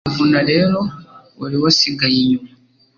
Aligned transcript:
Kavuna 0.07 0.39
rero 0.49 0.79
wari 1.39 1.57
wasigaye 1.63 2.17
inyuma. 2.21 2.49